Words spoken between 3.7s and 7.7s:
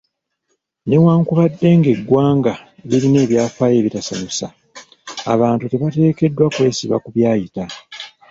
ebitasanyusa, abantu tebateekeddwa kwesiba ku byayita.